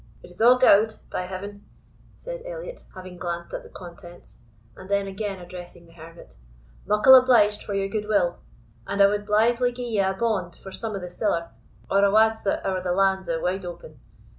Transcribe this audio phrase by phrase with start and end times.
[0.23, 1.63] "It is a' gowd, by Heaven!"
[2.17, 4.39] said Elliot, having glanced at the contents;
[4.75, 6.37] and then again addressing the Hermit,
[6.87, 8.39] "Muckle obliged for your goodwill;
[8.87, 11.51] and I wad blithely gie you a bond for some o' the siller,
[11.87, 13.99] or a wadset ower the lands o' Wideopen.